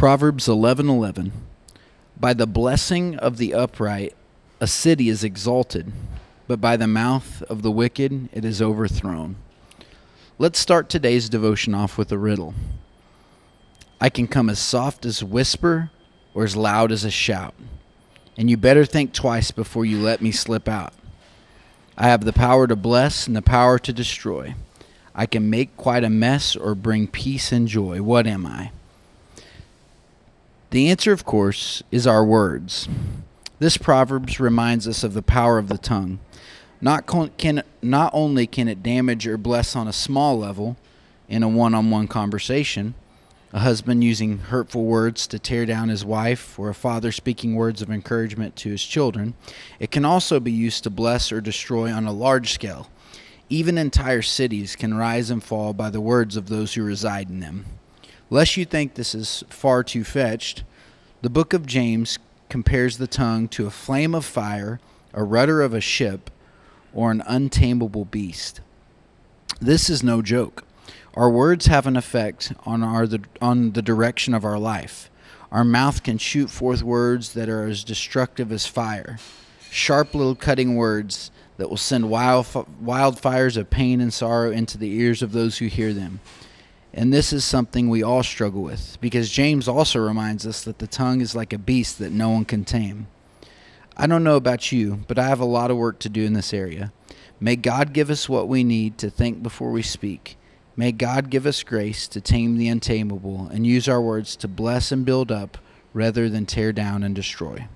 Proverbs 0.00 0.48
11:11 0.48 1.30
By 2.18 2.32
the 2.32 2.46
blessing 2.46 3.16
of 3.16 3.36
the 3.36 3.52
upright 3.52 4.14
a 4.58 4.66
city 4.66 5.10
is 5.10 5.22
exalted, 5.22 5.92
but 6.48 6.58
by 6.58 6.78
the 6.78 6.86
mouth 6.86 7.42
of 7.50 7.60
the 7.60 7.70
wicked 7.70 8.30
it 8.32 8.42
is 8.42 8.62
overthrown. 8.62 9.36
Let's 10.38 10.58
start 10.58 10.88
today's 10.88 11.28
devotion 11.28 11.74
off 11.74 11.98
with 11.98 12.10
a 12.12 12.16
riddle. 12.16 12.54
I 14.00 14.08
can 14.08 14.26
come 14.26 14.48
as 14.48 14.58
soft 14.58 15.04
as 15.04 15.20
a 15.20 15.26
whisper 15.26 15.90
or 16.32 16.44
as 16.44 16.56
loud 16.56 16.92
as 16.92 17.04
a 17.04 17.10
shout, 17.10 17.52
and 18.38 18.48
you 18.48 18.56
better 18.56 18.86
think 18.86 19.12
twice 19.12 19.50
before 19.50 19.84
you 19.84 19.98
let 19.98 20.22
me 20.22 20.32
slip 20.32 20.66
out. 20.66 20.94
I 21.98 22.08
have 22.08 22.24
the 22.24 22.32
power 22.32 22.66
to 22.66 22.74
bless 22.74 23.26
and 23.26 23.36
the 23.36 23.42
power 23.42 23.78
to 23.80 23.92
destroy. 23.92 24.54
I 25.14 25.26
can 25.26 25.50
make 25.50 25.76
quite 25.76 26.04
a 26.04 26.08
mess 26.08 26.56
or 26.56 26.74
bring 26.74 27.06
peace 27.06 27.52
and 27.52 27.68
joy. 27.68 28.00
What 28.00 28.26
am 28.26 28.46
I? 28.46 28.70
The 30.70 30.88
answer, 30.88 31.10
of 31.12 31.24
course, 31.24 31.82
is 31.90 32.06
our 32.06 32.24
words. 32.24 32.88
This 33.58 33.76
Proverbs 33.76 34.38
reminds 34.38 34.86
us 34.86 35.02
of 35.02 35.14
the 35.14 35.22
power 35.22 35.58
of 35.58 35.66
the 35.66 35.78
tongue. 35.78 36.20
Not, 36.80 37.08
can, 37.36 37.64
not 37.82 38.12
only 38.14 38.46
can 38.46 38.68
it 38.68 38.82
damage 38.82 39.26
or 39.26 39.36
bless 39.36 39.74
on 39.74 39.88
a 39.88 39.92
small 39.92 40.38
level 40.38 40.76
in 41.28 41.42
a 41.42 41.48
one 41.48 41.74
on 41.74 41.90
one 41.90 42.06
conversation, 42.06 42.94
a 43.52 43.58
husband 43.58 44.04
using 44.04 44.38
hurtful 44.38 44.84
words 44.84 45.26
to 45.26 45.40
tear 45.40 45.66
down 45.66 45.88
his 45.88 46.04
wife, 46.04 46.56
or 46.56 46.70
a 46.70 46.74
father 46.74 47.10
speaking 47.10 47.56
words 47.56 47.82
of 47.82 47.90
encouragement 47.90 48.54
to 48.56 48.70
his 48.70 48.84
children, 48.84 49.34
it 49.80 49.90
can 49.90 50.04
also 50.04 50.38
be 50.38 50.52
used 50.52 50.84
to 50.84 50.90
bless 50.90 51.32
or 51.32 51.40
destroy 51.40 51.92
on 51.92 52.06
a 52.06 52.12
large 52.12 52.52
scale. 52.52 52.88
Even 53.48 53.76
entire 53.76 54.22
cities 54.22 54.76
can 54.76 54.94
rise 54.94 55.30
and 55.30 55.42
fall 55.42 55.72
by 55.72 55.90
the 55.90 56.00
words 56.00 56.36
of 56.36 56.48
those 56.48 56.74
who 56.74 56.84
reside 56.84 57.28
in 57.28 57.40
them. 57.40 57.64
Lest 58.32 58.56
you 58.56 58.64
think 58.64 58.94
this 58.94 59.12
is 59.12 59.42
far 59.48 59.82
too 59.82 60.04
fetched, 60.04 60.62
the 61.20 61.28
book 61.28 61.52
of 61.52 61.66
James 61.66 62.16
compares 62.48 62.96
the 62.96 63.08
tongue 63.08 63.48
to 63.48 63.66
a 63.66 63.70
flame 63.70 64.14
of 64.14 64.24
fire, 64.24 64.78
a 65.12 65.24
rudder 65.24 65.60
of 65.62 65.74
a 65.74 65.80
ship, 65.80 66.30
or 66.94 67.10
an 67.10 67.24
untamable 67.26 68.04
beast. 68.04 68.60
This 69.60 69.90
is 69.90 70.04
no 70.04 70.22
joke. 70.22 70.64
Our 71.14 71.28
words 71.28 71.66
have 71.66 71.88
an 71.88 71.96
effect 71.96 72.52
on 72.64 72.84
our 72.84 73.04
the, 73.08 73.20
on 73.42 73.72
the 73.72 73.82
direction 73.82 74.32
of 74.32 74.44
our 74.44 74.60
life. 74.60 75.10
Our 75.50 75.64
mouth 75.64 76.04
can 76.04 76.18
shoot 76.18 76.50
forth 76.50 76.84
words 76.84 77.34
that 77.34 77.48
are 77.48 77.64
as 77.64 77.82
destructive 77.82 78.52
as 78.52 78.64
fire, 78.64 79.18
sharp 79.70 80.14
little 80.14 80.36
cutting 80.36 80.76
words 80.76 81.32
that 81.56 81.68
will 81.68 81.76
send 81.76 82.08
wild 82.08 82.46
wildfires 82.46 83.56
of 83.56 83.70
pain 83.70 84.00
and 84.00 84.14
sorrow 84.14 84.52
into 84.52 84.78
the 84.78 84.92
ears 84.92 85.20
of 85.20 85.32
those 85.32 85.58
who 85.58 85.66
hear 85.66 85.92
them. 85.92 86.20
And 86.92 87.12
this 87.12 87.32
is 87.32 87.44
something 87.44 87.88
we 87.88 88.02
all 88.02 88.22
struggle 88.22 88.62
with 88.62 88.98
because 89.00 89.30
James 89.30 89.68
also 89.68 90.00
reminds 90.00 90.46
us 90.46 90.64
that 90.64 90.78
the 90.78 90.86
tongue 90.86 91.20
is 91.20 91.36
like 91.36 91.52
a 91.52 91.58
beast 91.58 91.98
that 91.98 92.12
no 92.12 92.30
one 92.30 92.44
can 92.44 92.64
tame. 92.64 93.06
I 93.96 94.06
don't 94.06 94.24
know 94.24 94.36
about 94.36 94.72
you, 94.72 95.00
but 95.06 95.18
I 95.18 95.28
have 95.28 95.40
a 95.40 95.44
lot 95.44 95.70
of 95.70 95.76
work 95.76 95.98
to 96.00 96.08
do 96.08 96.24
in 96.24 96.32
this 96.32 96.52
area. 96.52 96.92
May 97.38 97.56
God 97.56 97.92
give 97.92 98.10
us 98.10 98.28
what 98.28 98.48
we 98.48 98.64
need 98.64 98.98
to 98.98 99.10
think 99.10 99.42
before 99.42 99.70
we 99.70 99.82
speak. 99.82 100.36
May 100.76 100.92
God 100.92 101.30
give 101.30 101.46
us 101.46 101.62
grace 101.62 102.08
to 102.08 102.20
tame 102.20 102.56
the 102.56 102.68
untamable 102.68 103.48
and 103.52 103.66
use 103.66 103.88
our 103.88 104.00
words 104.00 104.36
to 104.36 104.48
bless 104.48 104.90
and 104.90 105.04
build 105.04 105.30
up 105.30 105.58
rather 105.92 106.28
than 106.28 106.46
tear 106.46 106.72
down 106.72 107.02
and 107.02 107.14
destroy. 107.14 107.66